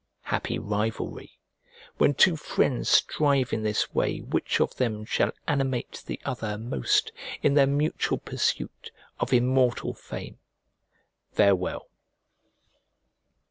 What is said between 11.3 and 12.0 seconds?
Farewell.